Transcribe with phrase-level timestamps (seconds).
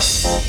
[0.00, 0.39] し。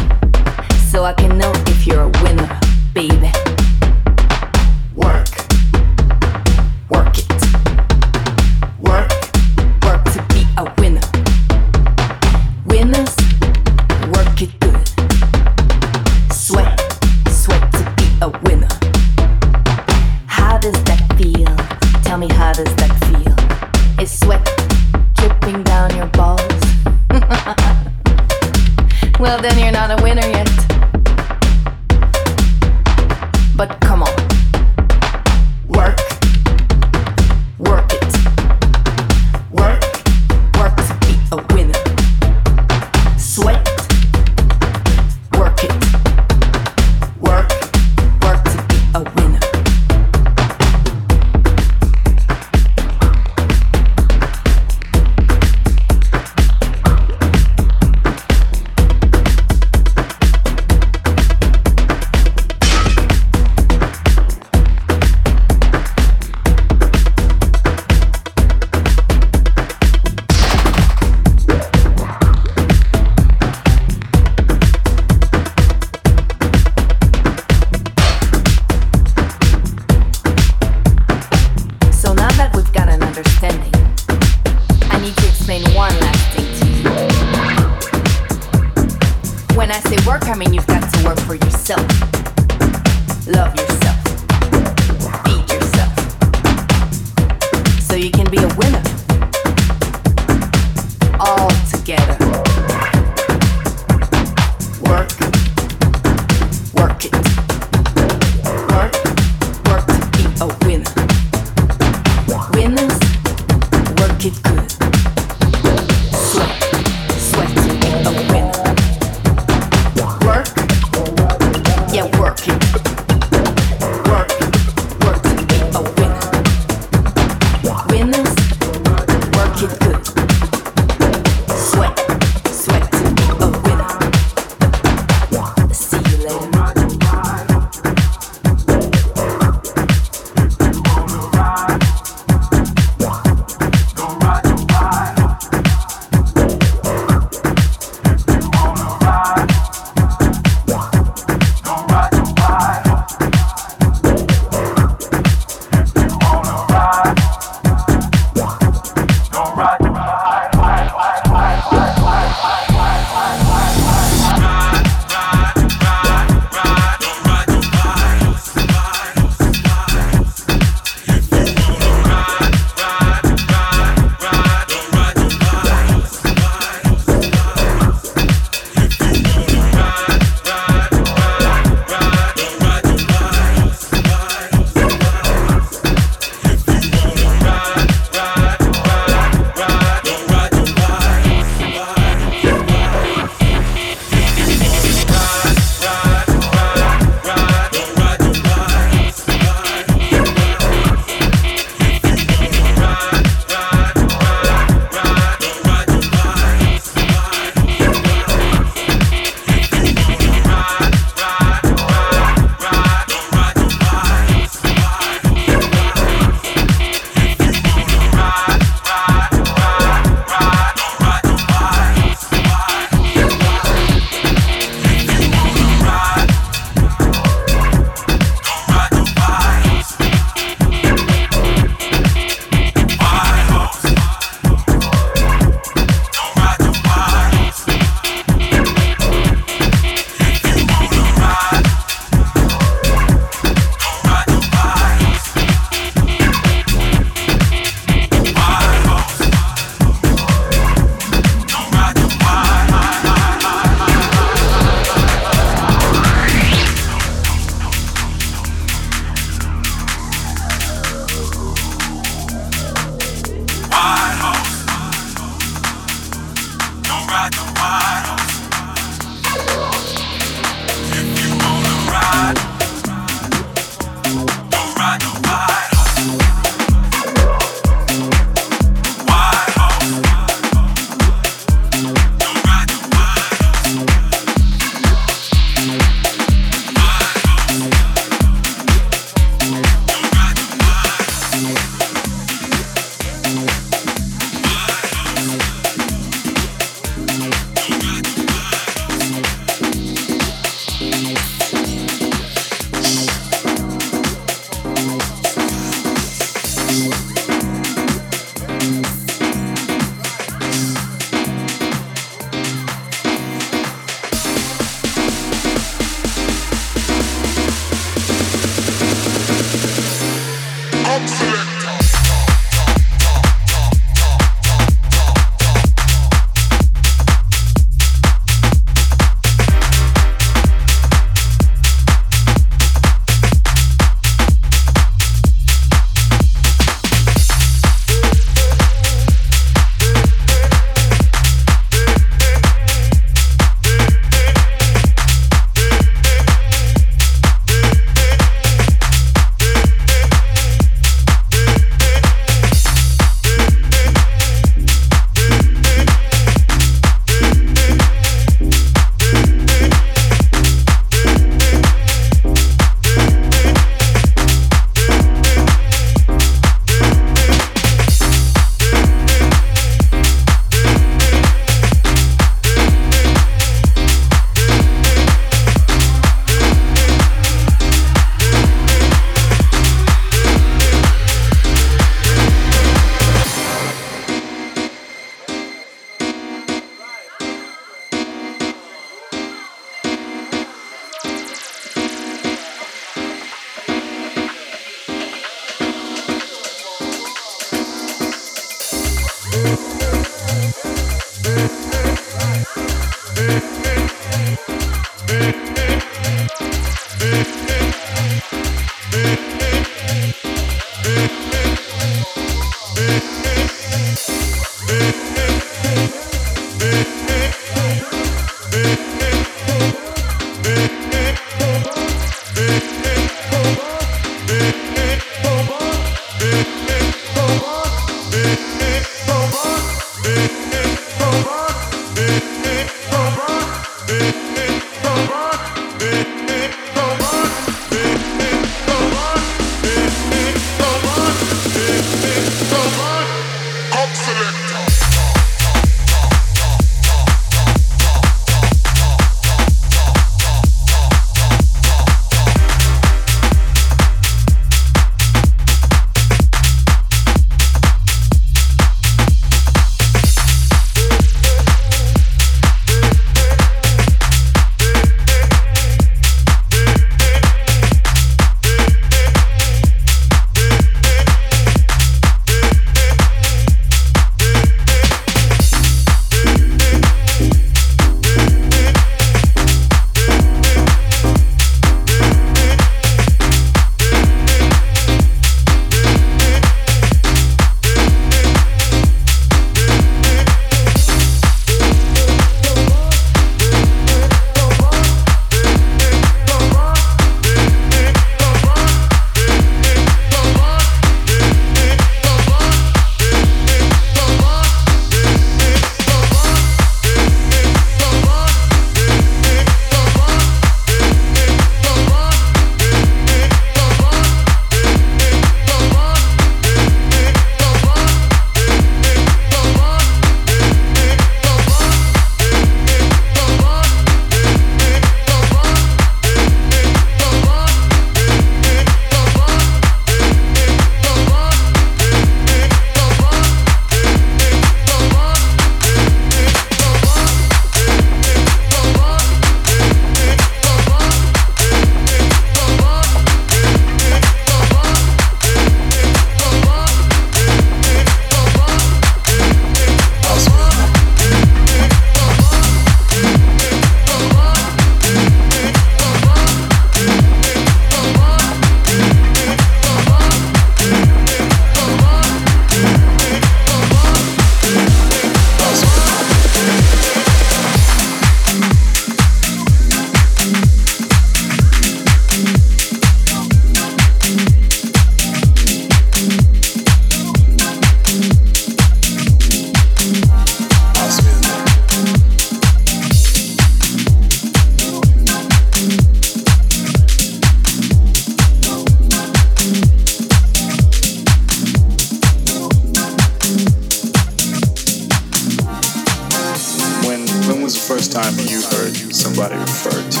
[597.96, 600.00] time you heard somebody refer to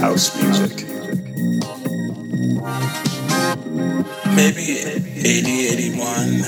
[0.00, 0.82] house music?
[4.34, 6.42] Maybe 80, 81,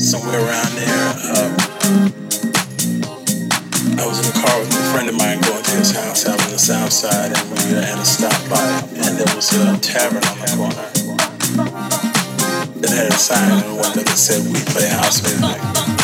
[0.00, 1.12] somewhere around there.
[1.28, 1.52] Uh,
[4.00, 6.42] I was in a car with a friend of mine going to his house out
[6.42, 9.76] on the south side, and we were at a stop by, and there was a
[9.80, 10.88] tavern on the corner
[12.80, 15.95] that had a sign in the window that said, We play house music.